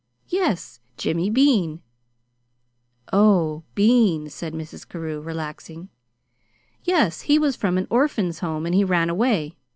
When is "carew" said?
4.89-5.21